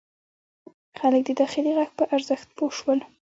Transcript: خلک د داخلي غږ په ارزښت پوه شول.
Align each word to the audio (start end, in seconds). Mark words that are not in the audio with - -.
خلک 0.99 1.21
د 1.27 1.31
داخلي 1.41 1.71
غږ 1.77 1.89
په 1.97 2.03
ارزښت 2.15 2.47
پوه 2.57 2.71
شول. 2.77 2.99